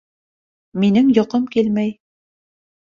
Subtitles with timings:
[0.85, 1.97] Минең йоҡом килмәй